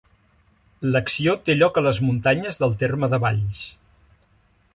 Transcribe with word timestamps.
L'acció 0.95 1.35
té 1.49 1.57
lloc 1.59 1.77
a 1.81 1.85
les 1.89 2.01
muntanyes 2.07 2.61
del 2.65 2.75
terme 2.85 3.11
de 3.13 3.21
Valls. 3.27 3.63